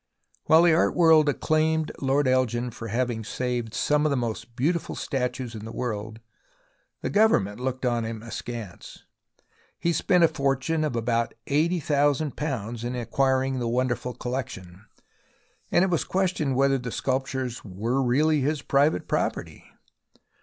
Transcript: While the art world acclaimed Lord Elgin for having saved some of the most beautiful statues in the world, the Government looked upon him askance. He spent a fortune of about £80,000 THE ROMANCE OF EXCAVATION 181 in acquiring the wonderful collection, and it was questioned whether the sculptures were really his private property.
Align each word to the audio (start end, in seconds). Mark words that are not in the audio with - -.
While 0.45 0.63
the 0.63 0.73
art 0.73 0.95
world 0.95 1.29
acclaimed 1.29 1.91
Lord 2.01 2.27
Elgin 2.27 2.71
for 2.71 2.87
having 2.87 3.23
saved 3.23 3.75
some 3.75 4.03
of 4.03 4.09
the 4.09 4.17
most 4.17 4.55
beautiful 4.55 4.95
statues 4.95 5.53
in 5.53 5.63
the 5.63 5.71
world, 5.71 6.19
the 7.03 7.09
Government 7.11 7.59
looked 7.59 7.85
upon 7.85 8.03
him 8.05 8.23
askance. 8.23 9.05
He 9.77 9.93
spent 9.93 10.23
a 10.23 10.27
fortune 10.27 10.83
of 10.83 10.95
about 10.95 11.35
£80,000 11.45 11.53
THE 11.53 11.53
ROMANCE 12.03 12.21
OF 12.21 12.27
EXCAVATION 12.31 12.31
181 12.89 12.95
in 12.95 12.99
acquiring 13.03 13.59
the 13.59 13.67
wonderful 13.67 14.13
collection, 14.15 14.85
and 15.71 15.83
it 15.83 15.91
was 15.91 16.03
questioned 16.03 16.55
whether 16.55 16.79
the 16.79 16.91
sculptures 16.91 17.63
were 17.63 18.01
really 18.01 18.41
his 18.41 18.63
private 18.63 19.07
property. 19.07 19.63